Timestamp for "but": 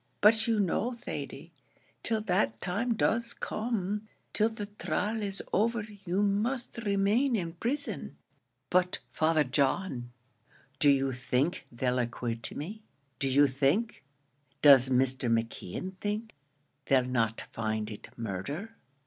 0.19-0.47, 8.71-8.97